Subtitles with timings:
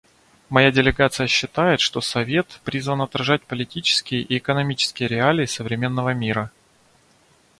[0.49, 6.49] Моя делегация считает, что Совет призван отражать политические и экономические реалии современного мира.